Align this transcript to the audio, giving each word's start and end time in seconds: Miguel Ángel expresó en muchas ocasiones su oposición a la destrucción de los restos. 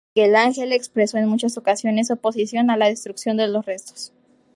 Miguel 0.15 0.35
Ángel 0.35 0.73
expresó 0.73 1.19
en 1.19 1.27
muchas 1.27 1.57
ocasiones 1.59 2.07
su 2.07 2.13
oposición 2.13 2.71
a 2.71 2.75
la 2.75 2.87
destrucción 2.87 3.37
de 3.37 3.47
los 3.47 3.63
restos. 3.67 4.11